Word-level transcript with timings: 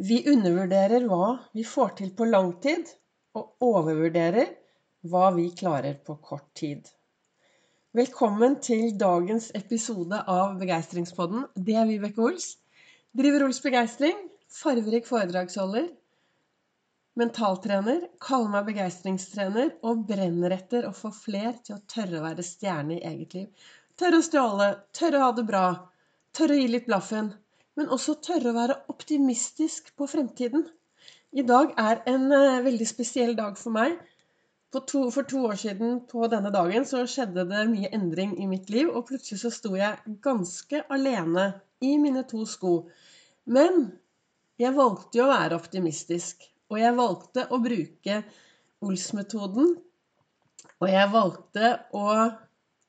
Vi 0.00 0.22
undervurderer 0.32 1.02
hva 1.04 1.24
vi 1.52 1.60
får 1.68 1.90
til 1.98 2.10
på 2.16 2.24
lang 2.24 2.54
tid, 2.64 2.86
og 3.36 3.66
overvurderer 3.66 4.46
hva 5.12 5.26
vi 5.34 5.50
klarer 5.52 5.98
på 6.06 6.14
kort 6.24 6.46
tid. 6.56 6.86
Velkommen 7.92 8.56
til 8.64 8.94
dagens 8.96 9.50
episode 9.58 10.22
av 10.24 10.54
Begeistringspodden. 10.62 11.42
Det 11.52 11.76
er 11.76 11.84
Vibeke 11.90 12.24
Ols. 12.24 12.46
Driver 13.12 13.44
Ols 13.44 13.60
Begeistring. 13.60 14.16
Farverik 14.48 15.04
foredragsholder. 15.10 15.90
Mentaltrener. 17.20 18.08
Kaller 18.24 18.54
meg 18.56 18.70
begeistringstrener 18.70 19.74
og 19.84 20.06
brenner 20.08 20.56
etter 20.56 20.88
å 20.88 20.94
få 20.96 21.12
fler 21.12 21.60
til 21.60 21.76
å 21.76 21.84
tørre 21.84 22.22
å 22.22 22.24
være 22.30 22.48
stjerne 22.48 22.96
i 22.96 23.04
eget 23.12 23.36
liv. 23.36 23.68
Tørre 24.00 24.24
å 24.24 24.28
stråle. 24.30 24.72
Tørre 24.96 25.20
å 25.20 25.28
ha 25.28 25.36
det 25.36 25.48
bra. 25.52 25.66
Tørre 26.32 26.56
å 26.56 26.64
gi 26.64 26.72
litt 26.72 26.88
blaffen 26.88 27.34
men 27.78 27.90
også 27.94 28.16
tørre 28.24 28.50
å 28.50 28.56
være 28.56 28.78
optimistisk 28.92 29.92
på 29.98 30.08
fremtiden. 30.10 30.66
I 31.30 31.44
dag 31.46 31.74
er 31.78 32.02
en 32.10 32.26
uh, 32.32 32.62
veldig 32.64 32.88
spesiell 32.88 33.36
dag 33.38 33.58
for 33.58 33.74
meg. 33.76 33.98
To, 34.70 35.08
for 35.10 35.26
to 35.26 35.44
år 35.48 35.56
siden 35.58 35.96
på 36.10 36.26
denne 36.30 36.52
dagen 36.54 36.84
så 36.86 37.02
skjedde 37.10 37.42
det 37.50 37.64
mye 37.72 37.90
endring 37.94 38.36
i 38.38 38.46
mitt 38.50 38.70
liv, 38.70 38.90
og 38.90 39.08
plutselig 39.08 39.40
så 39.42 39.50
sto 39.54 39.74
jeg 39.78 40.18
ganske 40.22 40.84
alene 40.94 41.48
i 41.82 41.96
mine 41.98 42.22
to 42.30 42.44
sko. 42.46 42.74
Men 43.50 43.88
jeg 44.60 44.76
valgte 44.76 45.18
jo 45.18 45.26
å 45.26 45.32
være 45.32 45.58
optimistisk, 45.58 46.44
og 46.70 46.78
jeg 46.78 46.96
valgte 46.98 47.46
å 47.50 47.58
bruke 47.62 48.20
Ols-metoden. 48.86 49.74
Og 50.80 50.88
jeg 50.88 51.10
valgte 51.12 51.72
å 51.96 52.04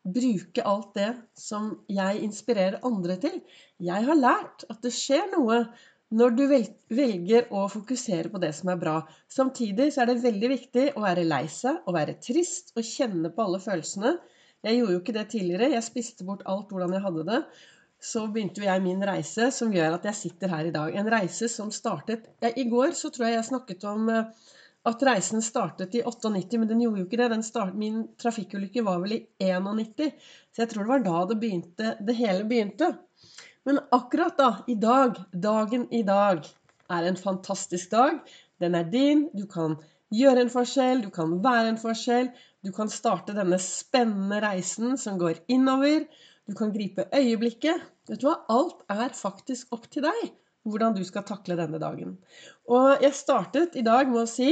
bruke 0.02 0.64
alt 0.66 0.94
det 0.98 1.12
som 1.38 1.72
jeg 1.91 2.22
inspirerer 2.26 2.82
andre 2.88 3.18
til. 3.22 3.40
Jeg 3.82 4.08
har 4.08 4.18
lært 4.18 4.66
at 4.70 4.82
det 4.84 4.94
skjer 4.96 5.27
noe 5.36 5.64
når 6.12 6.34
du 6.36 6.41
velger 6.52 7.48
å 7.55 7.68
fokusere 7.72 8.32
på 8.34 8.41
det 8.44 8.52
som 8.58 8.72
er 8.74 8.80
bra. 8.82 8.98
Samtidig 9.32 9.91
så 9.94 10.04
er 10.04 10.12
det 10.12 10.24
veldig 10.26 10.50
viktig 10.52 10.85
å 10.98 11.05
være 11.05 11.27
lei 11.27 11.46
seg, 11.48 11.80
å 11.88 11.96
være 11.96 12.18
trist 12.24 12.74
og 12.76 12.84
kjenne 12.84 13.32
på 13.32 13.46
alle 13.46 13.62
følelsene. 13.63 14.18
Jeg 14.66 14.77
gjorde 14.77 14.98
jo 14.98 15.02
ikke 15.02 15.16
det 15.16 15.27
tidligere. 15.32 15.71
Jeg 15.76 15.88
spiste 15.88 16.27
bort 16.27 16.43
alt 16.49 16.74
hvordan 16.74 16.98
jeg 16.98 17.05
hadde 17.05 17.27
det. 17.30 17.40
Så 18.02 18.26
begynte 18.34 18.65
jeg 18.65 18.84
min 18.84 19.04
reise 19.05 19.52
som 19.54 19.71
gjør 19.74 19.99
at 19.99 20.08
jeg 20.10 20.18
sitter 20.18 20.52
her 20.52 20.68
i 20.68 20.74
dag. 20.74 20.96
En 20.98 21.10
reise 21.13 21.48
som 21.54 21.71
startet 21.74 22.27
I 22.49 22.65
går 22.70 22.98
så 22.98 23.13
tror 23.13 23.30
jeg 23.30 23.38
jeg 23.38 23.49
snakket 23.52 23.86
om 23.90 24.10
uh, 24.10 24.49
at 24.87 25.04
reisen 25.05 25.43
startet 25.46 25.96
i 25.96 26.01
98, 26.04 26.57
men 26.57 26.70
den 26.70 26.82
gjorde 26.82 27.04
jo 27.04 27.07
ikke 27.07 27.20
det. 27.21 27.43
Start, 27.46 27.76
min 27.77 28.07
trafikkulykke 28.21 28.84
var 28.85 29.01
vel 29.04 29.20
i 29.20 29.21
91, 29.37 30.10
så 30.49 30.63
jeg 30.63 30.71
tror 30.71 30.87
det 30.87 30.93
var 30.93 31.05
da 31.05 31.26
det 31.29 31.37
begynte, 31.41 31.96
det 32.01 32.18
hele 32.18 32.48
begynte. 32.49 32.90
Men 33.68 33.77
akkurat 33.93 34.37
da, 34.40 34.49
i 34.68 34.76
dag, 34.82 35.20
dagen 35.32 35.85
i 35.93 36.02
dag, 36.07 36.48
er 36.91 37.07
en 37.07 37.20
fantastisk 37.20 37.91
dag. 37.93 38.18
Den 38.59 38.76
er 38.76 38.90
din. 38.90 39.27
Du 39.37 39.46
kan 39.49 39.77
gjøre 40.12 40.43
en 40.43 40.52
forskjell, 40.52 41.05
du 41.05 41.12
kan 41.13 41.37
være 41.43 41.70
en 41.71 41.79
forskjell. 41.79 42.32
Du 42.65 42.71
kan 42.76 42.90
starte 42.91 43.37
denne 43.37 43.62
spennende 43.62 44.41
reisen 44.43 44.98
som 44.99 45.21
går 45.21 45.43
innover. 45.54 46.09
Du 46.49 46.57
kan 46.57 46.74
gripe 46.74 47.05
øyeblikket. 47.15 47.85
Vet 48.09 48.21
du 48.21 48.27
hva? 48.27 48.41
Alt 48.52 48.82
er 48.91 49.13
faktisk 49.15 49.71
opp 49.77 49.87
til 49.93 50.09
deg 50.09 50.34
hvordan 50.68 50.93
du 50.93 51.02
skal 51.05 51.26
takle 51.26 51.55
denne 51.57 51.79
dagen. 51.82 52.18
Og 52.70 53.02
jeg 53.02 53.18
startet 53.18 53.77
i 53.79 53.85
dag 53.85 54.09
med 54.09 54.24
å 54.26 54.29
si 54.29 54.52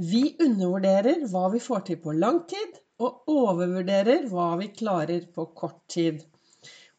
vi 0.00 0.36
undervurderer 0.40 1.26
hva 1.28 1.50
vi 1.52 1.60
får 1.60 1.82
til 1.90 1.98
på 2.00 2.14
lang 2.16 2.40
tid, 2.48 2.78
og 3.00 3.28
overvurderer 3.32 4.26
hva 4.28 4.54
vi 4.60 4.70
klarer 4.76 5.26
på 5.34 5.46
kort 5.56 5.80
tid. 5.92 6.22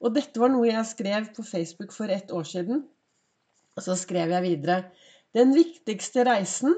Og 0.02 0.14
dette 0.14 0.42
var 0.42 0.52
noe 0.54 0.68
jeg 0.70 0.90
skrev 0.90 1.30
på 1.36 1.46
Facebook 1.46 1.94
for 1.94 2.14
ett 2.14 2.32
år 2.34 2.46
siden. 2.48 2.84
Og 3.78 3.86
så 3.86 3.96
skrev 3.98 4.34
jeg 4.34 4.46
videre 4.46 4.84
Den 5.34 5.54
viktigste 5.56 6.26
reisen 6.28 6.74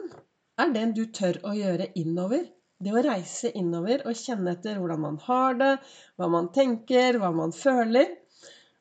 er 0.60 0.74
den 0.76 0.92
du 0.94 1.06
tør 1.12 1.40
å 1.48 1.56
gjøre 1.58 1.90
innover. 2.00 2.44
Det 2.84 2.92
å 2.92 3.04
reise 3.04 3.52
innover 3.56 4.04
og 4.06 4.20
kjenne 4.20 4.54
etter 4.54 4.78
hvordan 4.80 5.02
man 5.02 5.20
har 5.26 5.58
det, 5.60 5.74
hva 6.20 6.30
man 6.30 6.52
tenker, 6.54 7.18
hva 7.20 7.32
man 7.36 7.56
føler. 7.56 8.12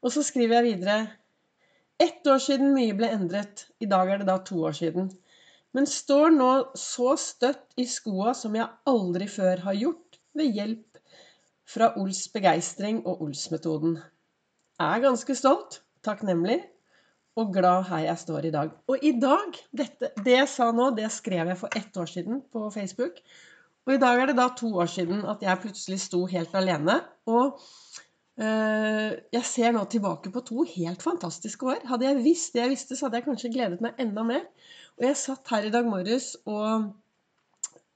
Og 0.03 0.15
så 0.15 0.27
skriver 0.27 0.61
jeg 0.61 0.77
videre 0.77 1.01
Ett 2.03 2.27
år 2.27 2.41
siden 2.43 2.75
mye 2.75 2.95
ble 2.99 3.13
endret. 3.15 3.69
I 3.79 3.87
dag 3.87 4.11
er 4.11 4.23
det 4.23 4.31
da 4.31 4.41
to 4.43 4.59
år 4.67 4.75
siden 4.75 5.11
men 5.77 5.89
står 5.89 6.35
nå 6.35 6.51
så 6.79 7.15
støtt 7.21 7.77
i 7.81 7.87
skoa 7.89 8.35
som 8.37 8.57
jeg 8.57 8.69
aldri 8.89 9.29
før 9.31 9.65
har 9.69 9.79
gjort, 9.79 10.19
ved 10.37 10.53
hjelp 10.57 11.01
fra 11.69 11.91
Ols 12.01 12.27
begeistring 12.33 13.03
og 13.09 13.23
Ols-metoden. 13.25 13.99
Er 14.81 15.03
ganske 15.05 15.37
stolt, 15.37 15.83
takknemlig 16.05 16.59
og 17.39 17.53
glad 17.55 17.87
her 17.89 18.07
jeg 18.07 18.21
står 18.21 18.49
i 18.49 18.53
dag. 18.53 18.73
Og 18.89 19.05
i 19.05 19.13
dag 19.21 19.57
dette, 19.73 20.13
Det 20.25 20.37
jeg 20.37 20.49
sa 20.49 20.71
nå, 20.73 20.91
det 20.97 21.09
skrev 21.13 21.49
jeg 21.49 21.59
for 21.61 21.77
ett 21.77 21.97
år 21.97 22.09
siden 22.09 22.43
på 22.53 22.71
Facebook. 22.71 23.21
Og 23.87 23.95
i 23.95 24.01
dag 24.01 24.21
er 24.21 24.31
det 24.31 24.37
da 24.39 24.49
to 24.57 24.73
år 24.79 24.87
siden 24.87 25.25
at 25.27 25.43
jeg 25.43 25.61
plutselig 25.63 26.01
sto 26.01 26.25
helt 26.27 26.55
alene. 26.55 27.01
Og 27.27 27.61
jeg 28.41 29.45
ser 29.45 29.75
nå 29.77 29.83
tilbake 29.93 30.31
på 30.33 30.41
to 30.47 30.65
helt 30.65 31.03
fantastiske 31.05 31.67
år. 31.69 31.83
Hadde 31.91 32.07
jeg 32.09 32.23
visst 32.25 32.55
det 32.55 32.63
jeg 32.63 32.73
visste, 32.73 32.97
så 32.97 33.07
hadde 33.07 33.21
jeg 33.21 33.27
kanskje 33.27 33.53
gledet 33.53 33.83
meg 33.85 33.99
enda 34.01 34.25
mer. 34.25 34.47
Og 34.97 35.07
jeg 35.07 35.19
satt 35.21 35.53
her 35.53 35.69
i 35.69 35.73
dag 35.75 35.89
morges 35.89 36.33
og, 36.49 36.89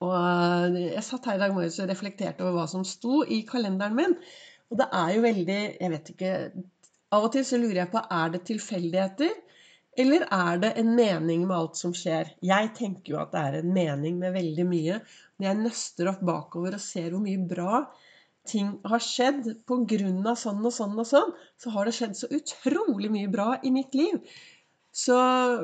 og 0.05 0.77
jeg 0.77 1.05
satt 1.07 1.29
her 1.31 1.39
i 1.39 1.43
dag 1.45 1.57
morges 1.57 1.79
og 1.81 1.91
reflekterte 1.91 2.45
over 2.45 2.59
hva 2.61 2.67
som 2.71 2.85
sto 2.89 3.23
i 3.25 3.43
kalenderen 3.49 3.97
min. 3.97 4.17
Og 4.71 4.81
det 4.81 4.89
er 4.99 5.11
jo 5.15 5.23
veldig 5.23 5.59
Jeg 5.79 5.91
vet 5.93 6.09
ikke 6.11 6.31
Av 7.15 7.23
og 7.23 7.31
til 7.37 7.45
så 7.47 7.59
lurer 7.61 7.85
jeg 7.85 7.93
på 7.93 8.01
er 8.03 8.33
det 8.35 8.41
tilfeldigheter. 8.49 9.37
Eller 9.97 10.27
er 10.35 10.59
det 10.61 10.73
en 10.81 10.91
mening 10.99 11.47
med 11.47 11.57
alt 11.57 11.79
som 11.79 11.95
skjer? 11.97 12.35
Jeg 12.45 12.73
tenker 12.77 13.15
jo 13.15 13.21
at 13.23 13.31
det 13.33 13.45
er 13.45 13.59
en 13.61 13.71
mening 13.73 14.19
med 14.21 14.35
veldig 14.35 14.67
mye. 14.69 14.99
Når 15.39 15.49
jeg 15.49 15.61
nøster 15.63 16.11
opp 16.11 16.25
bakover 16.27 16.77
og 16.77 16.83
ser 16.83 17.15
hvor 17.15 17.23
mye 17.23 17.47
bra 17.49 17.85
ting 18.49 18.75
har 18.85 19.03
skjedd 19.03 19.49
pga. 19.69 20.35
sånn 20.37 20.65
og 20.65 20.75
sånn 20.75 20.99
og 20.99 21.09
sånn, 21.09 21.33
så 21.59 21.73
har 21.75 21.87
det 21.87 21.97
skjedd 21.97 22.17
så 22.19 22.31
utrolig 22.39 23.11
mye 23.13 23.33
bra 23.33 23.49
i 23.63 23.73
mitt 23.75 23.95
liv. 23.95 24.21
Så 24.97 25.17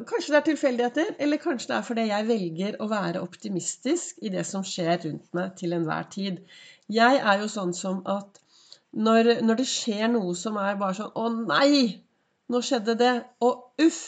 kanskje 0.09 0.35
det 0.35 0.39
er 0.39 0.47
tilfeldigheter, 0.51 1.15
eller 1.25 1.41
kanskje 1.41 1.71
det 1.71 1.77
er 1.79 1.87
fordi 1.87 2.03
jeg 2.11 2.29
velger 2.29 2.75
å 2.85 2.89
være 2.91 3.23
optimistisk 3.25 4.19
i 4.21 4.33
det 4.35 4.45
som 4.45 4.65
skjer 4.67 4.99
rundt 5.07 5.31
meg 5.33 5.55
til 5.57 5.73
enhver 5.73 6.09
tid. 6.13 6.43
Jeg 6.93 7.21
er 7.23 7.41
jo 7.41 7.49
sånn 7.49 7.73
som 7.77 8.03
at 8.05 8.43
når, 8.93 9.39
når 9.41 9.63
det 9.63 9.69
skjer 9.71 10.11
noe 10.13 10.35
som 10.37 10.59
er 10.61 10.77
bare 10.81 10.99
sånn 10.99 11.15
Å 11.17 11.29
nei! 11.33 12.03
Nå 12.53 12.61
skjedde 12.61 12.99
det. 13.01 13.15
Og 13.41 13.87
uff! 13.87 14.03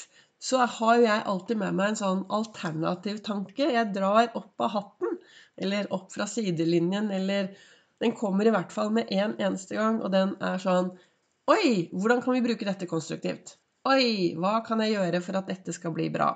Så 0.44 0.60
har 0.60 0.96
jo 0.98 1.06
jeg 1.06 1.24
alltid 1.30 1.56
med 1.56 1.76
meg 1.78 1.94
en 1.94 2.00
sånn 2.02 2.24
alternativ 2.38 3.22
tanke. 3.24 3.70
Jeg 3.72 3.94
drar 3.94 4.28
opp 4.36 4.60
av 4.60 4.74
hatten. 4.74 5.14
Eller 5.56 5.88
opp 5.94 6.10
fra 6.12 6.26
sidelinjen. 6.28 7.08
Eller 7.16 7.54
Den 8.02 8.14
kommer 8.18 8.46
i 8.46 8.52
hvert 8.54 8.72
fall 8.74 8.90
med 8.94 9.10
en 9.14 9.36
eneste 9.38 9.78
gang, 9.78 10.00
og 10.02 10.10
den 10.14 10.34
er 10.42 10.62
sånn 10.62 10.94
Oi! 11.52 11.90
Hvordan 11.92 12.22
kan 12.24 12.32
vi 12.32 12.42
bruke 12.44 12.64
dette 12.64 12.88
konstruktivt? 12.88 13.58
Oi, 13.84 14.32
hva 14.40 14.62
kan 14.64 14.80
jeg 14.80 14.94
gjøre 14.94 15.18
for 15.20 15.36
at 15.36 15.50
dette 15.50 15.74
skal 15.76 15.92
bli 15.92 16.06
bra? 16.12 16.30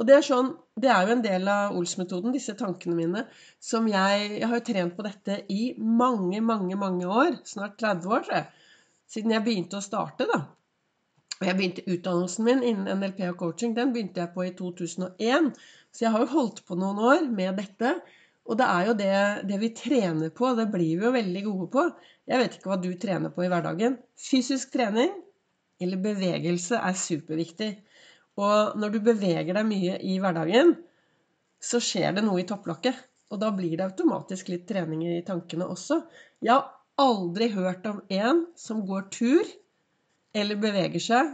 Og 0.00 0.06
det 0.08 0.14
er, 0.16 0.22
sånn, 0.24 0.54
det 0.80 0.88
er 0.88 1.04
jo 1.04 1.12
en 1.12 1.24
del 1.24 1.50
av 1.52 1.74
Ols-metoden, 1.76 2.32
disse 2.32 2.54
tankene 2.56 2.96
mine, 2.96 3.24
som 3.60 3.84
jeg 3.90 4.30
Jeg 4.38 4.48
har 4.48 4.56
jo 4.56 4.64
trent 4.64 4.96
på 4.96 5.04
dette 5.04 5.42
i 5.52 5.74
mange, 5.76 6.40
mange, 6.40 6.76
mange 6.80 7.04
år. 7.04 7.36
Snart 7.44 7.76
30 7.82 8.08
år, 8.08 8.24
tror 8.24 8.38
jeg. 8.38 8.70
Siden 9.12 9.36
jeg 9.36 9.44
begynte 9.44 9.76
å 9.76 9.84
starte, 9.84 10.24
da. 10.30 10.40
Og 11.36 11.44
jeg 11.44 11.56
begynte 11.58 11.84
utdannelsen 11.84 12.48
min 12.48 12.64
innen 12.64 13.00
NLP 13.00 13.20
og 13.28 13.38
coaching. 13.44 13.76
Den 13.76 13.92
begynte 13.92 14.22
jeg 14.22 14.32
på 14.32 14.46
i 14.46 14.54
2001. 14.56 15.52
Så 15.92 16.06
jeg 16.06 16.14
har 16.14 16.24
jo 16.24 16.32
holdt 16.32 16.64
på 16.64 16.80
noen 16.80 17.00
år 17.12 17.28
med 17.28 17.60
dette. 17.60 17.92
Og 18.46 18.58
det 18.58 18.66
er 18.70 18.88
jo 18.88 18.94
det, 18.98 19.14
det 19.50 19.58
vi 19.60 19.72
trener 19.74 20.30
på. 20.34 20.52
Det 20.58 20.68
blir 20.70 21.00
vi 21.00 21.06
jo 21.08 21.14
veldig 21.14 21.42
gode 21.48 21.68
på. 21.72 21.86
Jeg 22.30 22.42
vet 22.42 22.56
ikke 22.56 22.70
hva 22.70 22.78
du 22.82 22.90
trener 23.00 23.32
på 23.34 23.44
i 23.44 23.50
hverdagen. 23.50 23.98
Fysisk 24.18 24.72
trening 24.74 25.12
eller 25.82 26.00
bevegelse 26.00 26.78
er 26.78 26.96
superviktig. 26.96 27.72
Og 28.40 28.78
når 28.78 28.94
du 28.94 29.00
beveger 29.04 29.56
deg 29.56 29.66
mye 29.68 29.98
i 30.04 30.16
hverdagen, 30.22 30.74
så 31.62 31.80
skjer 31.82 32.16
det 32.16 32.24
noe 32.26 32.42
i 32.42 32.48
topplokket. 32.48 32.96
Og 33.32 33.40
da 33.42 33.50
blir 33.54 33.74
det 33.74 33.88
automatisk 33.88 34.52
litt 34.52 34.66
trening 34.68 35.02
i 35.08 35.22
tankene 35.26 35.66
også. 35.72 36.02
Jeg 36.44 36.54
har 36.54 36.68
aldri 37.02 37.50
hørt 37.52 37.86
om 37.90 38.02
en 38.12 38.44
som 38.56 38.84
går 38.86 39.08
tur 39.12 39.48
eller 40.36 40.60
beveger 40.60 41.02
seg, 41.02 41.32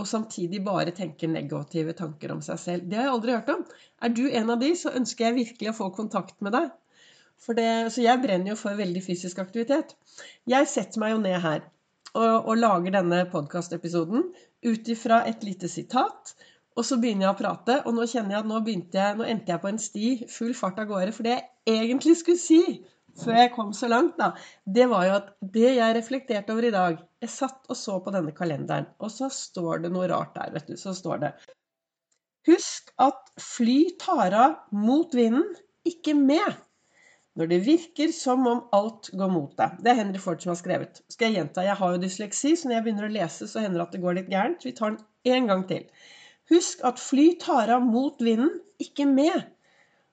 og 0.00 0.06
samtidig 0.08 0.62
bare 0.64 0.94
tenker 0.96 1.28
negative 1.28 1.92
tanker 1.96 2.32
om 2.32 2.40
seg 2.44 2.60
selv. 2.60 2.86
Det 2.88 2.96
har 2.98 3.08
jeg 3.08 3.16
aldri 3.16 3.34
hørt 3.36 3.50
om. 3.52 3.64
Er 4.00 4.14
du 4.16 4.22
en 4.30 4.52
av 4.54 4.62
de, 4.62 4.70
så 4.78 4.94
ønsker 4.96 5.28
jeg 5.28 5.38
virkelig 5.40 5.72
å 5.72 5.76
få 5.76 5.90
kontakt 5.96 6.38
med 6.44 6.56
deg. 6.56 6.70
Det, 7.42 7.68
så 7.90 8.04
jeg 8.04 8.22
brenner 8.22 8.52
jo 8.52 8.58
for 8.60 8.78
veldig 8.78 9.02
fysisk 9.02 9.40
aktivitet. 9.42 9.96
Jeg 10.48 10.68
setter 10.70 11.02
meg 11.02 11.16
jo 11.16 11.20
ned 11.24 11.40
her 11.42 11.60
og, 12.14 12.46
og 12.46 12.56
lager 12.60 12.94
denne 12.94 13.24
podkastepisoden 13.32 14.28
ut 14.62 14.90
ifra 14.94 15.24
et 15.28 15.44
lite 15.44 15.68
sitat. 15.68 16.34
Og 16.78 16.86
så 16.88 16.96
begynner 16.96 17.26
jeg 17.26 17.34
å 17.34 17.40
prate, 17.42 17.74
og 17.84 17.96
nå 17.96 18.06
kjenner 18.08 18.36
jeg 18.36 18.44
at 18.44 18.48
nå, 18.48 18.60
jeg, 18.64 19.16
nå 19.18 19.28
endte 19.28 19.52
jeg 19.52 19.60
på 19.60 19.68
en 19.68 19.82
sti 19.82 20.12
full 20.32 20.54
fart 20.56 20.80
av 20.80 20.88
gårde. 20.88 21.12
For 21.12 21.26
det 21.26 21.36
jeg 21.68 21.82
egentlig 21.82 22.16
skulle 22.22 22.40
si 22.40 22.62
før 23.20 23.42
jeg 23.42 23.52
kom 23.52 23.74
så 23.76 23.90
langt, 23.92 24.14
da, 24.16 24.30
det 24.64 24.86
var 24.88 25.04
jo 25.04 25.16
at 25.18 25.32
det 25.58 25.74
jeg 25.76 25.96
reflekterte 25.98 26.54
over 26.54 26.70
i 26.70 26.72
dag 26.72 27.02
Jeg 27.22 27.30
satt 27.30 27.68
og 27.70 27.78
så 27.78 28.00
på 28.02 28.12
denne 28.14 28.34
kalenderen, 28.34 28.88
og 28.98 29.12
så 29.14 29.28
står 29.30 29.84
det 29.84 29.92
noe 29.94 30.08
rart 30.10 30.34
der, 30.34 30.50
vet 30.54 30.72
du. 30.72 30.74
Så 30.80 30.94
står 30.98 31.22
det 31.22 31.32
Husk 32.48 32.90
at 32.98 33.28
fly 33.38 33.92
tar 34.02 34.34
av 34.34 34.56
mot 34.74 35.12
vinden, 35.14 35.46
ikke 35.86 36.16
med. 36.18 36.56
Når 37.38 37.48
det 37.48 37.60
virker 37.64 38.10
som 38.12 38.42
om 38.50 38.64
alt 38.76 39.12
går 39.16 39.30
mot 39.32 39.52
deg. 39.56 39.78
Det 39.80 39.92
er 39.92 40.00
Henry 40.00 40.18
Ford 40.20 40.42
som 40.42 40.50
har 40.52 40.58
skrevet. 40.58 40.98
Skal 41.08 41.30
jeg 41.30 41.38
gjenta? 41.38 41.64
Jeg 41.64 41.78
har 41.78 41.94
jo 41.94 42.02
dysleksi, 42.02 42.56
så 42.58 42.68
når 42.68 42.76
jeg 42.76 42.86
begynner 42.88 43.06
å 43.06 43.14
lese, 43.14 43.48
så 43.48 43.62
hender 43.62 43.78
det 43.78 43.86
at 43.86 43.94
det 43.94 44.02
går 44.02 44.18
litt 44.18 44.32
gærent. 44.32 44.66
Vi 44.66 44.74
tar 44.76 44.96
den 44.96 45.36
en 45.38 45.48
gang 45.48 45.62
til. 45.70 45.86
Husk 46.52 46.82
at 46.84 47.00
fly 47.00 47.28
tar 47.40 47.70
av 47.72 47.86
mot 47.86 48.20
vinden, 48.20 48.50
ikke 48.82 49.06
med. 49.08 49.46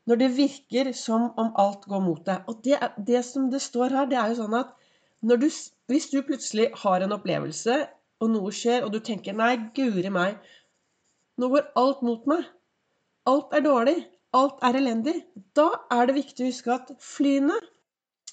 Når 0.08 0.22
det 0.22 0.30
virker 0.38 0.94
som 0.98 1.28
om 1.42 1.52
alt 1.60 1.90
går 1.90 2.06
mot 2.06 2.22
deg. 2.30 2.46
Og 2.48 2.62
det, 2.66 2.80
det 3.10 3.26
som 3.26 3.50
det 3.52 3.62
står 3.66 3.98
her, 3.98 4.08
det 4.10 4.22
er 4.22 4.32
jo 4.32 4.44
sånn 4.44 4.56
at 4.62 4.72
når 5.26 5.42
du, 5.44 5.50
hvis 5.90 6.10
du 6.14 6.22
plutselig 6.26 6.70
har 6.84 7.02
en 7.04 7.18
opplevelse, 7.18 7.82
og 8.20 8.32
noe 8.32 8.52
skjer, 8.54 8.84
og 8.86 8.94
du 8.94 9.00
tenker 9.00 9.34
'nei, 9.34 9.56
guri 9.76 10.12
meg', 10.12 10.40
nå 11.40 11.50
går 11.50 11.70
alt 11.80 12.02
mot 12.04 12.26
meg. 12.28 12.48
Alt 13.30 13.54
er 13.56 13.64
dårlig 13.64 13.98
alt 14.38 14.62
er 14.66 14.78
elendig, 14.78 15.16
da 15.58 15.70
er 15.94 16.10
det 16.10 16.20
viktig 16.20 16.46
å 16.46 16.50
huske 16.52 16.74
at 16.76 16.92
flyene, 17.02 17.56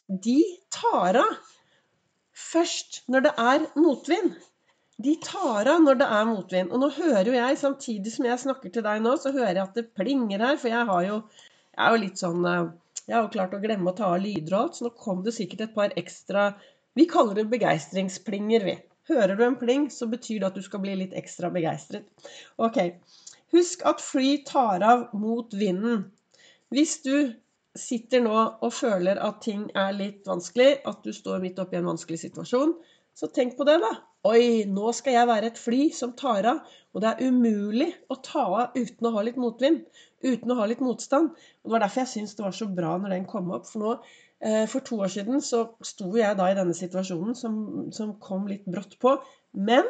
de 0.07 0.41
tar 0.75 1.19
av 1.19 1.39
først 2.37 3.01
når 3.11 3.25
det 3.27 3.33
er 3.43 3.65
motvind. 3.81 4.35
De 5.03 5.15
tar 5.25 5.69
av 5.69 5.81
når 5.83 5.99
det 6.01 6.09
er 6.19 6.29
motvind. 6.29 6.73
Og 6.73 6.83
nå 6.83 6.91
hører 6.95 7.31
jo 7.31 7.37
jeg, 7.37 7.59
samtidig 7.61 8.13
som 8.13 8.29
jeg 8.29 8.43
snakker 8.45 8.73
til 8.73 8.85
deg 8.85 9.03
nå, 9.05 9.17
så 9.21 9.33
hører 9.33 9.55
jeg 9.55 9.65
at 9.65 9.81
det 9.81 9.91
plinger 9.97 10.45
her. 10.45 10.61
For 10.61 10.73
jeg 10.73 10.89
har 10.89 11.03
jo, 11.09 11.19
jeg 11.73 11.83
er 11.85 11.97
jo 11.97 12.03
litt 12.05 12.23
sånn 12.23 12.47
eh, 12.49 12.69
Jeg 13.07 13.15
har 13.15 13.27
jo 13.27 13.35
klart 13.35 13.57
å 13.57 13.61
glemme 13.63 13.93
å 13.93 13.97
ta 13.97 14.13
av 14.15 14.23
lyder 14.23 14.55
og 14.55 14.61
alt, 14.61 14.79
så 14.79 14.87
nå 14.87 14.93
kom 14.99 15.21
det 15.23 15.35
sikkert 15.37 15.67
et 15.67 15.75
par 15.77 15.93
ekstra 16.01 16.47
Vi 16.97 17.05
kaller 17.11 17.37
det 17.37 17.51
begeistringsplinger, 17.53 18.65
vi. 18.65 18.77
Hører 19.11 19.37
du 19.37 19.45
en 19.45 19.59
pling, 19.61 19.91
så 19.93 20.09
betyr 20.11 20.41
det 20.41 20.49
at 20.49 20.57
du 20.59 20.65
skal 20.65 20.81
bli 20.83 20.97
litt 20.99 21.15
ekstra 21.15 21.51
begeistret. 21.55 22.09
Ok. 22.57 22.81
Husk 23.55 23.85
at 23.87 24.01
fly 24.03 24.39
tar 24.49 24.83
av 24.83 25.05
mot 25.15 25.53
vinden. 25.55 26.09
Hvis 26.75 26.99
du 27.05 27.37
sitter 27.77 28.25
nå 28.25 28.35
og 28.35 28.73
føler 28.73 29.21
at 29.23 29.43
ting 29.45 29.69
er 29.77 29.95
litt 29.95 30.27
vanskelig, 30.27 30.81
at 30.89 31.05
du 31.05 31.13
står 31.15 31.45
midt 31.45 31.61
oppi 31.63 31.79
en 31.79 31.93
vanskelig 31.93 32.25
situasjon, 32.25 32.75
så 33.17 33.29
tenk 33.33 33.55
på 33.57 33.65
det, 33.69 33.79
da. 33.85 33.93
Oi, 34.27 34.67
nå 34.67 34.91
skal 34.97 35.15
jeg 35.15 35.29
være 35.31 35.53
et 35.53 35.61
fly 35.61 35.87
som 35.95 36.17
tar 36.19 36.49
av. 36.51 36.65
Og 36.97 37.05
det 37.05 37.13
er 37.13 37.29
umulig 37.29 37.93
å 38.11 38.17
ta 38.25 38.43
av 38.65 38.77
uten 38.77 39.07
å 39.09 39.13
ha 39.15 39.23
litt 39.25 39.39
motvind. 39.41 39.85
Uten 40.25 40.53
å 40.53 40.57
ha 40.59 40.67
litt 40.67 40.83
motstand. 40.85 41.31
Og 41.37 41.69
Det 41.69 41.75
var 41.77 41.85
derfor 41.85 42.03
jeg 42.03 42.13
syntes 42.13 42.35
det 42.37 42.45
var 42.49 42.57
så 42.57 42.69
bra 42.73 42.97
når 42.99 43.15
den 43.15 43.29
kom 43.31 43.53
opp. 43.55 43.69
For 43.69 43.85
nå, 43.85 43.95
for 44.69 44.85
to 44.85 44.99
år 45.01 45.09
siden 45.09 45.41
så 45.41 45.63
sto 45.85 46.11
jeg 46.19 46.37
da 46.37 46.51
i 46.53 46.57
denne 46.59 46.75
situasjonen 46.77 47.37
som, 47.39 47.55
som 47.95 48.11
kom 48.21 48.45
litt 48.51 48.67
brått 48.69 48.99
på. 49.01 49.15
Men 49.57 49.89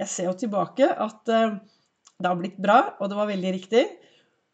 jeg 0.00 0.08
ser 0.08 0.30
jo 0.30 0.36
tilbake 0.44 0.86
at 0.88 1.28
eh, 1.32 1.58
det 2.20 2.28
har 2.28 2.38
blitt 2.38 2.60
bra, 2.60 2.78
og 3.00 3.10
det 3.10 3.18
var 3.18 3.28
veldig 3.30 3.52
riktig. 3.56 3.82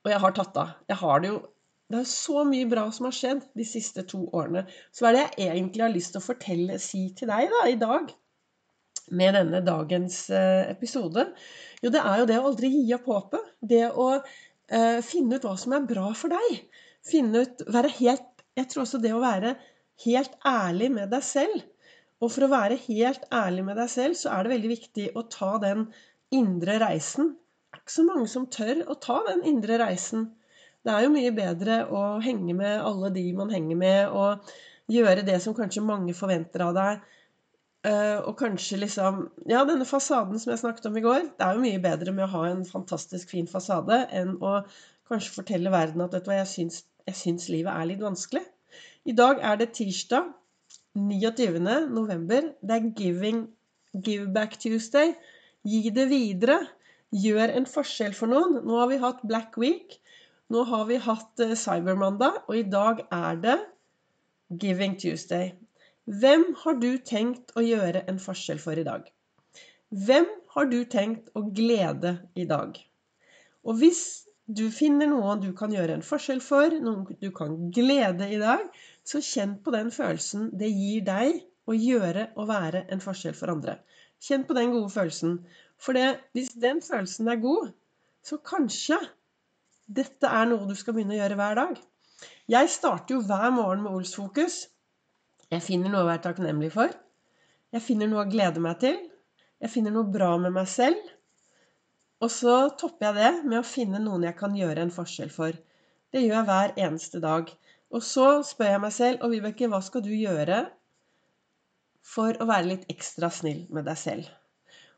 Og 0.06 0.10
jeg 0.10 0.22
har 0.22 0.34
tatt 0.34 0.58
av. 0.62 0.74
Jeg 0.90 1.00
har 1.02 1.22
det 1.22 1.34
jo 1.34 1.44
Det 1.86 2.00
er 2.00 2.06
så 2.10 2.40
mye 2.42 2.66
bra 2.66 2.88
som 2.90 3.06
har 3.06 3.14
skjedd 3.14 3.44
de 3.54 3.62
siste 3.62 4.02
to 4.10 4.24
årene. 4.34 4.64
Så 4.90 5.04
hva 5.04 5.12
er 5.12 5.14
det 5.14 5.26
jeg 5.38 5.52
egentlig 5.52 5.84
har 5.84 5.92
lyst 5.92 6.16
til 6.16 6.18
å 6.18 6.24
fortelle, 6.24 6.78
si 6.82 7.04
til 7.14 7.30
deg 7.30 7.52
da, 7.52 7.60
i 7.70 7.76
dag? 7.78 8.08
Med 9.14 9.38
denne 9.38 9.60
dagens 9.62 10.16
eh, 10.34 10.64
episode? 10.72 11.28
Jo, 11.84 11.92
det 11.94 12.02
er 12.02 12.18
jo 12.18 12.26
det 12.26 12.40
å 12.40 12.48
aldri 12.50 12.72
gi 12.74 12.90
opp 12.96 13.06
håpet. 13.12 13.52
Det 13.62 13.84
å 13.92 14.08
eh, 14.16 14.98
finne 15.06 15.38
ut 15.38 15.46
hva 15.46 15.54
som 15.62 15.76
er 15.78 15.86
bra 15.86 16.08
for 16.18 16.34
deg. 16.34 16.58
Finne 17.06 17.44
ut 17.46 17.62
Være 17.70 17.94
helt 18.00 18.35
Jeg 18.56 18.70
tror 18.70 18.84
også 18.86 19.00
det 19.02 19.12
å 19.14 19.22
være 19.22 19.54
helt 20.04 20.36
ærlig 20.46 20.90
med 20.92 21.10
deg 21.12 21.24
selv. 21.24 21.64
Og 22.22 22.32
for 22.32 22.46
å 22.46 22.52
være 22.52 22.78
helt 22.86 23.26
ærlig 23.34 23.64
med 23.66 23.76
deg 23.80 23.90
selv, 23.92 24.16
så 24.16 24.32
er 24.32 24.44
det 24.44 24.54
veldig 24.54 24.70
viktig 24.72 25.10
å 25.16 25.26
ta 25.32 25.56
den 25.62 25.88
indre 26.34 26.78
reisen 26.82 27.34
Det 27.36 27.76
er 27.76 27.82
ikke 27.82 27.94
så 27.94 28.04
mange 28.06 28.28
som 28.32 28.46
tør 28.50 28.80
å 28.88 28.96
ta 28.98 29.18
den 29.28 29.44
indre 29.46 29.76
reisen. 29.82 30.30
Det 30.86 30.94
er 30.94 31.04
jo 31.04 31.12
mye 31.12 31.34
bedre 31.34 31.82
å 31.92 32.00
henge 32.24 32.54
med 32.56 32.80
alle 32.80 33.10
de 33.12 33.26
man 33.36 33.52
henger 33.52 33.78
med, 33.78 34.14
og 34.14 34.48
gjøre 34.90 35.24
det 35.26 35.36
som 35.42 35.54
kanskje 35.54 35.84
mange 35.84 36.14
forventer 36.16 36.62
av 36.62 36.74
deg. 36.76 37.04
Eh, 37.86 38.18
og 38.22 38.34
kanskje 38.38 38.80
liksom 38.80 39.26
Ja, 39.50 39.64
denne 39.68 39.86
fasaden 39.86 40.40
som 40.40 40.52
jeg 40.52 40.62
snakket 40.62 40.88
om 40.88 40.96
i 40.98 41.04
går, 41.04 41.28
det 41.36 41.46
er 41.46 41.54
jo 41.54 41.64
mye 41.66 41.82
bedre 41.82 42.14
med 42.14 42.26
å 42.26 42.32
ha 42.32 42.44
en 42.48 42.64
fantastisk 42.66 43.34
fin 43.34 43.50
fasade 43.50 44.06
enn 44.14 44.36
å 44.40 44.60
kanskje 45.10 45.34
fortelle 45.36 45.74
verden 45.74 46.02
at 46.02 46.16
vet 46.16 46.24
du 46.24 46.32
hva, 46.32 46.40
jeg 46.40 46.52
syns, 46.54 46.80
jeg 47.06 47.18
syns 47.18 47.48
livet 47.52 47.72
er 47.72 47.88
litt 47.90 48.02
vanskelig. 48.02 48.42
I 49.06 49.14
dag 49.16 49.38
er 49.44 49.58
det 49.60 49.72
tirsdag 49.78 50.32
29. 50.96 51.60
november. 51.92 52.52
Det 52.62 52.76
er 52.76 52.90
Giving 52.98 53.44
Give 54.02 54.26
Back 54.32 54.58
Tuesday. 54.58 55.12
Gi 55.66 55.90
det 55.94 56.08
videre 56.10 56.58
gjør 57.14 57.54
en 57.58 57.68
forskjell 57.70 58.16
for 58.16 58.30
noen. 58.32 58.60
Nå 58.66 58.80
har 58.80 58.90
vi 58.90 58.98
hatt 59.02 59.22
Black 59.28 59.58
Week. 59.60 59.98
Nå 60.52 60.64
har 60.70 60.86
vi 60.90 60.98
hatt 61.02 61.42
eh, 61.42 61.54
Cybermandag, 61.58 62.42
og 62.46 62.58
i 62.58 62.66
dag 62.70 63.02
er 63.12 63.38
det 63.42 63.56
Giving 64.62 64.94
Tuesday. 64.98 65.52
Hvem 66.06 66.52
har 66.62 66.76
du 66.78 66.92
tenkt 67.02 67.50
å 67.58 67.64
gjøre 67.66 68.04
en 68.06 68.20
forskjell 68.22 68.60
for 68.62 68.78
i 68.78 68.86
dag? 68.86 69.08
Hvem 69.90 70.28
har 70.54 70.70
du 70.70 70.78
tenkt 70.90 71.32
å 71.34 71.48
glede 71.54 72.16
i 72.38 72.46
dag? 72.46 72.78
Og 73.66 73.80
hvis 73.80 74.25
du 74.46 74.68
finner 74.70 75.08
noe 75.10 75.34
du 75.42 75.50
kan 75.58 75.72
gjøre 75.74 75.96
en 75.96 76.06
forskjell 76.06 76.40
for, 76.44 76.70
noe 76.82 77.16
du 77.20 77.30
kan 77.34 77.56
glede 77.74 78.28
i 78.30 78.38
dag, 78.38 78.62
så 79.06 79.18
kjenn 79.22 79.56
på 79.62 79.74
den 79.74 79.90
følelsen 79.94 80.52
det 80.58 80.70
gir 80.70 81.02
deg 81.06 81.40
å 81.66 81.74
gjøre 81.74 82.28
og 82.38 82.48
være 82.50 82.84
en 82.94 83.02
forskjell 83.02 83.34
for 83.34 83.50
andre. 83.50 83.80
Kjenn 84.22 84.46
på 84.46 84.54
den 84.56 84.70
gode 84.74 84.92
følelsen. 84.94 85.40
For 85.82 85.98
det, 85.98 86.06
hvis 86.32 86.54
den 86.62 86.78
følelsen 86.82 87.28
er 87.28 87.42
god, 87.42 87.72
så 88.24 88.38
kanskje 88.38 89.00
dette 89.86 90.30
er 90.30 90.48
noe 90.50 90.66
du 90.66 90.74
skal 90.78 90.96
begynne 90.96 91.16
å 91.16 91.20
gjøre 91.20 91.38
hver 91.38 91.58
dag. 91.58 91.82
Jeg 92.50 92.70
starter 92.72 93.16
jo 93.16 93.24
hver 93.26 93.50
morgen 93.54 93.82
med 93.84 93.98
Olsfokus. 93.98 94.62
Jeg 95.50 95.62
finner 95.62 95.92
noe 95.92 96.06
å 96.06 96.08
være 96.08 96.24
takknemlig 96.24 96.72
for. 96.74 96.94
Jeg 97.74 97.82
finner 97.82 98.10
noe 98.10 98.24
å 98.24 98.30
glede 98.30 98.62
meg 98.62 98.78
til. 98.82 98.96
Jeg 99.62 99.72
finner 99.74 99.94
noe 99.94 100.06
bra 100.10 100.32
med 100.40 100.54
meg 100.54 100.70
selv. 100.70 101.02
Og 102.24 102.32
så 102.32 102.54
topper 102.80 103.10
jeg 103.10 103.16
det 103.18 103.48
med 103.50 103.60
å 103.60 103.66
finne 103.66 104.00
noen 104.00 104.24
jeg 104.24 104.38
kan 104.38 104.56
gjøre 104.56 104.86
en 104.86 104.94
forskjell 104.94 105.32
for. 105.32 105.56
Det 106.12 106.22
gjør 106.22 106.38
jeg 106.38 106.48
hver 106.48 106.74
eneste 106.86 107.20
dag. 107.20 107.50
Og 107.92 108.02
så 108.02 108.28
spør 108.46 108.72
jeg 108.72 108.82
meg 108.82 108.94
selv 108.94 109.22
Og 109.22 109.30
Vibeke, 109.30 109.68
hva 109.70 109.78
skal 109.84 110.02
du 110.02 110.10
gjøre 110.10 110.64
for 112.06 112.38
å 112.40 112.46
være 112.48 112.70
litt 112.70 112.88
ekstra 112.92 113.30
snill 113.34 113.66
med 113.74 113.86
deg 113.86 114.00
selv? 114.00 114.30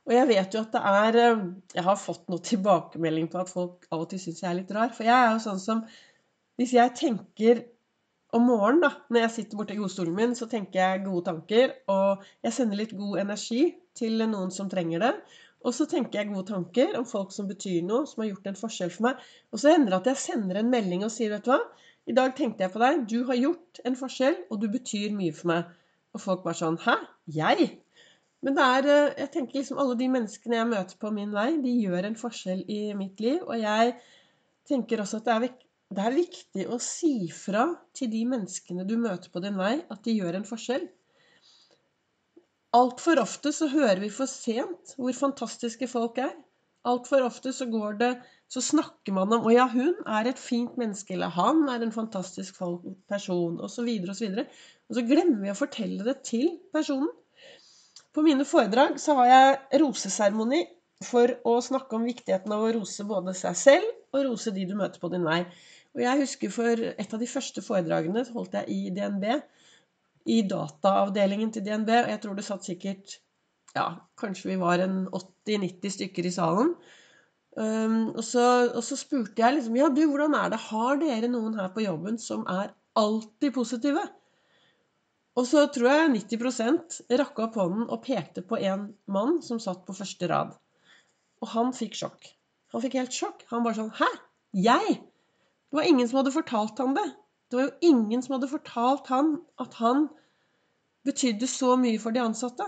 Og 0.09 0.15
jeg 0.17 0.29
vet 0.31 0.55
jo 0.55 0.63
at 0.65 0.77
det 0.77 0.83
er 0.91 1.19
eh, 1.21 1.43
Jeg 1.77 1.85
har 1.89 1.99
fått 2.01 2.31
noe 2.33 2.45
tilbakemelding 2.51 3.29
på 3.33 3.43
at 3.43 3.51
folk 3.53 3.89
av 3.91 4.05
og 4.05 4.13
til 4.13 4.23
syns 4.23 4.45
jeg 4.45 4.51
er 4.53 4.61
litt 4.61 4.73
rar. 4.77 4.95
For 4.95 5.09
jeg 5.09 5.17
er 5.17 5.35
jo 5.35 5.43
sånn 5.49 5.61
som 5.65 5.83
Hvis 6.59 6.77
jeg 6.79 6.97
tenker 6.99 7.67
om 8.37 8.45
morgenen, 8.45 8.83
da, 8.85 8.91
når 9.09 9.23
jeg 9.23 9.33
sitter 9.35 9.57
borte 9.57 9.73
i 9.73 9.79
godstolen 9.79 10.13
min, 10.13 10.35
så 10.37 10.45
tenker 10.51 10.81
jeg 10.83 11.05
gode 11.07 11.25
tanker. 11.31 11.71
Og 11.89 12.25
jeg 12.45 12.55
sender 12.57 12.81
litt 12.81 12.97
god 12.97 13.23
energi 13.23 13.63
til 13.97 14.21
noen 14.29 14.53
som 14.55 14.69
trenger 14.69 15.01
det. 15.01 15.13
Og 15.67 15.75
så 15.75 15.89
tenker 15.91 16.21
jeg 16.21 16.31
gode 16.31 16.47
tanker 16.53 16.95
om 16.99 17.07
folk 17.09 17.33
som 17.35 17.49
betyr 17.51 17.83
noe, 17.87 18.07
som 18.07 18.23
har 18.23 18.31
gjort 18.31 18.47
en 18.51 18.59
forskjell 18.61 18.93
for 18.95 19.09
meg. 19.09 19.25
Og 19.53 19.63
så 19.63 19.75
hender 19.75 19.91
det 19.95 19.99
at 20.03 20.11
jeg 20.13 20.23
sender 20.23 20.61
en 20.61 20.71
melding 20.71 21.03
og 21.07 21.13
sier, 21.13 21.35
vet 21.35 21.47
du 21.49 21.51
hva, 21.51 21.61
i 22.09 22.15
dag 22.17 22.33
tenkte 22.37 22.65
jeg 22.65 22.73
på 22.73 22.81
deg. 22.81 23.03
Du 23.11 23.19
har 23.29 23.37
gjort 23.37 23.83
en 23.89 23.99
forskjell, 23.99 24.39
og 24.49 24.63
du 24.63 24.69
betyr 24.73 25.13
mye 25.17 25.35
for 25.37 25.51
meg. 25.51 25.75
Og 26.17 26.23
folk 26.25 26.45
bare 26.47 26.57
sånn 26.57 26.79
Hæ? 26.81 26.95
Jeg? 27.37 27.69
Men 28.45 28.55
det 28.57 28.65
er 28.65 28.89
eh, 28.89 29.15
Jeg 29.25 29.33
tenker 29.35 29.61
liksom 29.61 29.81
alle 29.83 29.97
de 29.99 30.09
menneskene 30.13 30.57
jeg 30.57 30.71
møter 30.71 31.01
på 31.03 31.11
min 31.15 31.35
vei, 31.35 31.51
de 31.65 31.75
gjør 31.83 32.09
en 32.09 32.19
forskjell 32.19 32.63
i 32.65 32.81
mitt 32.97 33.21
liv. 33.21 33.43
Og 33.45 33.59
jeg 33.61 33.97
tenker 34.71 35.03
også 35.03 35.21
at 35.21 35.29
det 35.29 35.35
er, 35.35 35.57
det 35.99 36.07
er 36.07 36.17
viktig 36.17 36.69
å 36.71 36.79
si 36.83 37.13
fra 37.35 37.67
til 37.99 38.13
de 38.15 38.23
menneskene 38.31 38.87
du 38.89 38.97
møter 39.01 39.33
på 39.35 39.43
din 39.45 39.59
vei, 39.61 39.75
at 39.91 40.01
de 40.07 40.17
gjør 40.17 40.39
en 40.39 40.49
forskjell. 40.49 40.89
Altfor 42.77 43.17
ofte 43.23 43.53
så 43.57 43.69
hører 43.73 44.03
vi 44.03 44.11
for 44.13 44.29
sent 44.29 44.93
hvor 44.99 45.15
fantastiske 45.17 45.89
folk 45.89 46.19
er. 46.21 46.35
Altfor 46.89 47.25
ofte 47.25 47.53
så 47.53 47.67
går 47.71 47.97
det 48.01 48.11
Så 48.49 48.63
snakker 48.65 49.13
man 49.13 49.33
om 49.33 49.45
'Å 49.45 49.53
ja, 49.53 49.67
hun 49.69 49.95
er 50.07 50.25
et 50.29 50.39
fint 50.41 50.79
menneske', 50.81 51.13
eller 51.13 51.29
'han 51.29 51.69
er 51.69 51.83
en 51.85 51.93
fantastisk 51.93 52.57
person', 53.13 53.61
osv., 53.61 53.89
osv. 54.09 54.39
Og 54.89 54.97
så 54.97 55.03
glemmer 55.05 55.43
vi 55.43 55.51
å 55.53 55.59
fortelle 55.59 56.05
det 56.05 56.23
til 56.25 56.59
personen. 56.73 57.11
På 58.15 58.23
mine 58.25 58.47
foredrag 58.49 58.97
så 59.01 59.15
har 59.19 59.27
jeg 59.27 59.83
roseseremoni 59.83 60.63
for 61.05 61.29
å 61.45 61.59
snakke 61.61 61.93
om 61.95 62.09
viktigheten 62.09 62.53
av 62.53 62.65
å 62.65 62.73
rose 62.73 63.05
både 63.05 63.35
seg 63.37 63.57
selv 63.57 63.85
og 64.15 64.25
rose 64.25 64.51
de 64.51 64.65
du 64.65 64.75
møter 64.75 64.99
på 64.99 65.11
din 65.13 65.29
vei. 65.29 65.43
Og 65.95 66.01
jeg 66.03 66.21
husker 66.23 66.51
for 66.51 66.73
et 66.89 67.15
av 67.15 67.21
de 67.21 67.29
første 67.29 67.63
foredragene 67.63 68.25
holdt 68.33 68.57
jeg 68.59 68.69
i 68.69 68.91
DNB. 68.97 69.43
I 70.29 70.43
dataavdelingen 70.49 71.53
til 71.55 71.65
DNB. 71.65 71.91
Og 72.05 72.13
jeg 72.13 72.23
tror 72.25 72.39
det 72.39 72.47
satt 72.47 72.69
sikkert 72.69 73.19
Ja, 73.77 73.89
kanskje 74.19 74.53
vi 74.53 74.61
var 74.61 74.81
en 74.83 75.07
80-90 75.13 75.95
stykker 75.99 76.27
i 76.27 76.35
salen. 76.35 76.73
Um, 77.59 78.13
og, 78.13 78.23
så, 78.23 78.45
og, 78.69 78.83
så, 78.87 78.95
spurte 78.99 79.43
jeg 79.43 79.57
liksom 79.57 79.77
Ja, 79.79 79.89
du, 79.91 80.05
hvordan 80.07 80.37
er 80.39 80.53
det? 80.53 80.61
Har 80.69 81.01
dere 81.01 81.31
noen 81.33 81.57
her 81.59 81.73
på 81.75 81.83
jobben 81.83 82.21
som 82.23 82.45
er 82.51 82.71
alltid 82.99 83.55
positive? 83.57 84.05
Og 85.39 85.47
så 85.47 85.65
tror 85.71 85.91
jeg 85.91 86.13
90% 86.17 87.01
rakka 87.21 87.47
opp 87.47 87.59
hånden 87.61 87.87
og 87.87 88.03
pekte 88.03 88.43
på 88.47 88.59
en 88.59 88.89
mann 89.07 89.39
som 89.45 89.61
satt 89.63 89.85
på 89.87 89.95
første 89.95 90.31
rad. 90.31 90.57
Og 91.43 91.53
han 91.55 91.71
fikk 91.77 91.95
sjokk. 91.99 92.31
Han 92.75 92.83
fikk 92.83 92.99
helt 92.99 93.15
sjokk. 93.15 93.45
Han 93.53 93.63
bare 93.67 93.79
sånn 93.79 93.95
Hæ? 93.95 94.09
Jeg? 94.59 94.99
Det 95.69 95.79
var 95.79 95.87
ingen 95.87 96.09
som 96.09 96.21
hadde 96.21 96.35
fortalt 96.35 96.81
han 96.83 96.97
det. 96.97 97.07
Det 97.49 97.57
var 97.57 97.69
jo 97.69 97.91
ingen 97.93 98.23
som 98.25 98.37
hadde 98.37 98.51
fortalt 98.51 99.09
han 99.13 99.39
at 99.63 99.79
han 99.81 100.09
betydde 101.09 101.49
så 101.49 101.77
mye 101.81 102.01
for 102.03 102.15
de 102.15 102.21
ansatte. 102.21 102.67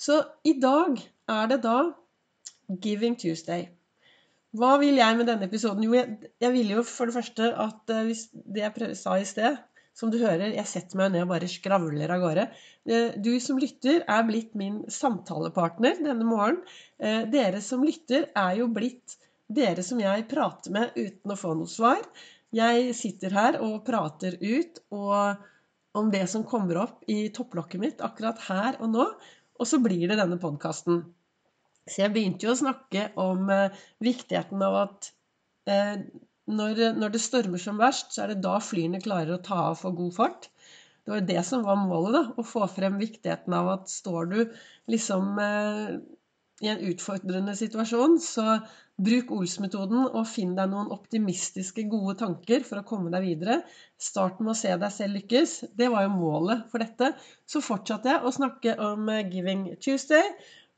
Så 0.00 0.22
i 0.48 0.54
dag 0.60 0.96
er 1.30 1.50
det 1.50 1.60
da 1.66 1.76
Giving 2.82 3.18
Tuesday. 3.20 3.68
Hva 4.56 4.74
vil 4.80 4.98
jeg 5.00 5.16
med 5.16 5.28
denne 5.28 5.48
episoden? 5.48 5.84
Jo, 5.86 5.94
jeg, 5.96 6.32
jeg 6.42 6.52
ville 6.52 6.78
jo 6.78 6.84
for 6.84 7.08
det 7.08 7.16
første 7.16 7.52
at 7.64 7.92
uh, 7.92 8.02
hvis 8.08 8.26
det 8.32 8.64
jeg 8.64 8.74
prøv, 8.76 8.90
sa 8.98 9.16
i 9.16 9.28
sted 9.28 9.56
Som 9.96 10.08
du 10.12 10.18
hører, 10.20 10.54
jeg 10.56 10.68
setter 10.68 10.96
meg 10.96 11.12
ned 11.12 11.26
og 11.26 11.32
bare 11.34 11.48
skravler 11.52 12.12
av 12.12 12.22
gårde. 12.22 12.46
Uh, 12.88 13.16
du 13.20 13.34
som 13.44 13.60
lytter, 13.60 14.00
er 14.08 14.28
blitt 14.28 14.54
min 14.56 14.82
samtalepartner 14.92 16.00
denne 16.00 16.24
morgenen. 16.24 16.62
Uh, 16.96 17.24
dere 17.32 17.60
som 17.64 17.84
lytter, 17.84 18.30
er 18.32 18.56
jo 18.60 18.70
blitt 18.72 19.18
dere 19.52 19.84
som 19.84 20.00
jeg 20.00 20.24
prater 20.30 20.72
med 20.72 20.96
uten 20.96 21.32
å 21.32 21.36
få 21.36 21.52
noe 21.58 21.68
svar. 21.68 22.00
Jeg 22.52 22.92
sitter 22.96 23.32
her 23.32 23.58
og 23.64 23.80
prater 23.86 24.36
ut 24.40 24.82
og 24.92 25.48
om 25.96 26.10
det 26.12 26.24
som 26.30 26.44
kommer 26.48 26.82
opp 26.86 27.06
i 27.10 27.26
topplokket 27.32 27.80
mitt 27.80 28.04
akkurat 28.04 28.40
her 28.48 28.78
og 28.80 28.92
nå. 28.92 29.06
Og 29.60 29.68
så 29.68 29.78
blir 29.82 30.04
det 30.08 30.18
denne 30.20 30.40
podkasten. 30.40 31.02
Så 31.86 32.04
jeg 32.04 32.12
begynte 32.14 32.46
jo 32.46 32.52
å 32.54 32.58
snakke 32.58 33.08
om 33.20 33.50
eh, 33.52 33.80
viktigheten 34.02 34.62
av 34.64 34.78
at 34.84 35.10
eh, 35.70 35.98
når, 36.52 36.80
når, 36.98 37.12
det 37.14 37.22
stormer 37.22 37.60
som 37.62 37.80
verst, 37.80 38.14
så 38.14 38.24
er 38.24 38.32
det 38.32 38.44
da 38.44 38.56
flyene 38.62 39.02
klarer 39.02 39.36
å 39.36 39.42
ta 39.44 39.58
av 39.70 39.78
for 39.80 39.94
god 39.96 40.14
fart. 40.16 40.48
Det 41.02 41.12
var 41.12 41.20
jo 41.20 41.28
det 41.32 41.42
som 41.46 41.64
var 41.66 41.78
målet, 41.80 42.14
da. 42.14 42.22
Å 42.38 42.46
få 42.46 42.66
frem 42.70 42.98
viktigheten 43.00 43.54
av 43.58 43.70
at 43.76 43.90
står 43.90 44.30
du 44.30 44.38
liksom 44.92 45.38
eh, 45.42 45.94
i 46.62 46.70
en 46.70 46.84
utfordrende 46.92 47.54
situasjon, 47.58 48.18
så 48.22 48.60
Bruk 49.02 49.32
Ols-metoden 49.34 50.04
og 50.04 50.26
finn 50.30 50.52
deg 50.54 50.68
noen 50.70 50.90
optimistiske, 50.94 51.88
gode 51.90 52.14
tanker 52.20 52.62
for 52.66 52.78
å 52.78 52.86
komme 52.86 53.10
deg 53.10 53.24
videre. 53.24 53.56
Start 53.98 54.38
med 54.42 54.52
å 54.52 54.58
se 54.58 54.70
deg 54.78 54.94
selv 54.94 55.18
lykkes. 55.18 55.54
Det 55.74 55.88
var 55.90 56.04
jo 56.06 56.12
målet 56.14 56.68
for 56.70 56.84
dette. 56.84 57.08
Så 57.48 57.64
fortsatte 57.64 58.12
jeg 58.12 58.22
å 58.22 58.34
snakke 58.36 58.76
om 58.90 59.10
eh, 59.10 59.24
Giving 59.32 59.64
Tuesday, 59.82 60.28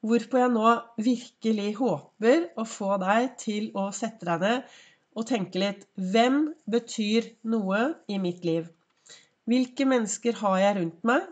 hvorpå 0.04 0.40
jeg 0.40 0.54
nå 0.54 0.72
virkelig 1.04 1.68
håper 1.82 2.48
å 2.60 2.64
få 2.68 2.96
deg 3.02 3.34
til 3.44 3.68
å 3.76 3.90
sette 3.92 4.28
deg 4.30 4.46
ned 4.46 4.74
og 5.14 5.28
tenke 5.28 5.60
litt 5.60 5.84
Hvem 5.94 6.40
betyr 6.70 7.28
noe 7.50 7.84
i 8.08 8.18
mitt 8.22 8.44
liv? 8.46 8.72
Hvilke 9.48 9.84
mennesker 9.88 10.40
har 10.40 10.58
jeg 10.62 10.80
rundt 10.80 11.04
meg 11.04 11.28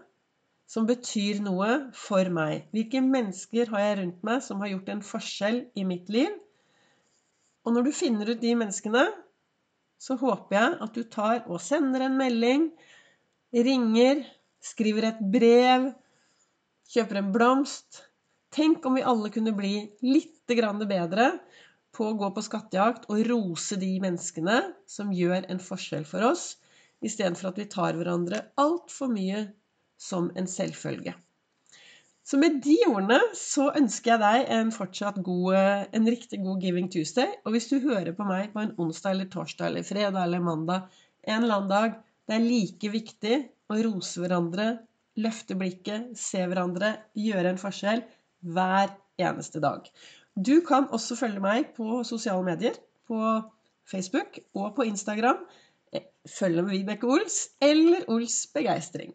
som 0.68 0.84
betyr 0.88 1.40
noe 1.44 1.72
for 1.96 2.28
meg? 2.32 2.68
Hvilke 2.76 3.00
mennesker 3.04 3.72
har 3.72 3.86
jeg 3.86 4.00
rundt 4.02 4.24
meg 4.28 4.44
som 4.44 4.60
har 4.60 4.74
gjort 4.74 4.92
en 4.92 5.04
forskjell 5.14 5.64
i 5.72 5.88
mitt 5.88 6.12
liv? 6.12 6.32
Og 7.62 7.74
når 7.74 7.86
du 7.86 7.92
finner 7.94 8.32
ut 8.32 8.40
de 8.42 8.54
menneskene, 8.58 9.04
så 10.02 10.16
håper 10.18 10.56
jeg 10.56 10.78
at 10.82 10.96
du 10.96 11.02
tar 11.06 11.44
og 11.46 11.60
sender 11.62 12.06
en 12.08 12.16
melding, 12.18 12.70
ringer, 13.54 14.24
skriver 14.62 15.10
et 15.12 15.20
brev, 15.34 15.92
kjøper 16.90 17.20
en 17.20 17.30
blomst. 17.34 18.02
Tenk 18.52 18.84
om 18.86 18.98
vi 18.98 19.04
alle 19.06 19.30
kunne 19.32 19.54
bli 19.56 19.76
litt 20.04 20.40
bedre 20.52 21.28
på 21.96 22.08
å 22.08 22.16
gå 22.18 22.28
på 22.34 22.42
skattejakt 22.44 23.06
og 23.08 23.22
rose 23.30 23.78
de 23.80 23.94
menneskene 24.02 24.58
som 24.88 25.12
gjør 25.14 25.46
en 25.48 25.62
forskjell 25.62 26.04
for 26.08 26.26
oss, 26.28 26.58
istedenfor 27.00 27.52
at 27.52 27.60
vi 27.62 27.68
tar 27.72 27.96
hverandre 27.96 28.42
altfor 28.60 29.08
mye 29.12 29.46
som 29.96 30.30
en 30.36 30.48
selvfølge. 30.50 31.14
Så 32.22 32.38
med 32.38 32.60
de 32.62 32.76
ordene 32.86 33.18
så 33.34 33.72
ønsker 33.78 34.12
jeg 34.12 34.22
deg 34.22 34.50
en 34.54 34.70
fortsatt 34.74 35.18
god, 35.26 35.56
en 35.90 36.06
riktig 36.06 36.38
god 36.44 36.62
Giving 36.62 36.86
Tuesday. 36.92 37.32
Og 37.42 37.56
hvis 37.56 37.66
du 37.72 37.80
hører 37.82 38.14
på 38.14 38.26
meg 38.28 38.52
på 38.52 38.62
en 38.62 38.74
onsdag 38.80 39.16
eller 39.16 39.30
torsdag 39.32 39.72
eller 39.72 39.86
fredag 39.86 40.20
eller 40.22 40.44
mandag, 40.44 40.86
en 41.26 41.42
eller 41.42 41.56
annen 41.58 41.72
dag, 41.72 41.96
det 42.30 42.36
er 42.36 42.46
like 42.46 42.92
viktig 42.92 43.38
å 43.72 43.78
rose 43.88 44.22
hverandre, 44.22 44.68
løfte 45.18 45.56
blikket, 45.58 46.12
se 46.18 46.44
hverandre, 46.46 46.94
gjøre 47.18 47.52
en 47.52 47.60
forskjell 47.60 48.04
hver 48.54 48.94
eneste 49.22 49.60
dag. 49.62 49.90
Du 50.38 50.60
kan 50.64 50.86
også 50.94 51.18
følge 51.18 51.42
meg 51.42 51.74
på 51.76 52.00
sosiale 52.08 52.46
medier, 52.46 52.78
på 53.10 53.18
Facebook 53.90 54.38
og 54.54 54.76
på 54.78 54.86
Instagram. 54.88 55.42
Følg 56.38 56.62
med 56.62 56.72
Vibeke 56.78 57.10
Ols 57.10 57.42
eller 57.60 58.06
Ols 58.08 58.44
Begeistring. 58.54 59.12